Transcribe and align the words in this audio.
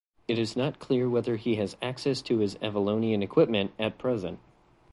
It 0.27 0.39
is 0.39 0.55
not 0.55 0.79
clear 0.79 1.07
whether 1.07 1.35
he 1.35 1.57
has 1.57 1.77
access 1.79 2.23
to 2.23 2.39
his 2.39 2.55
Avalonian 2.55 3.21
equipment 3.21 3.71
at 3.77 3.99
present. 3.99 4.39